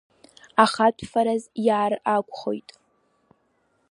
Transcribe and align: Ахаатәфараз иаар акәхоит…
Ахаатәфараз 0.63 1.43
иаар 1.65 1.93
акәхоит… 2.15 2.69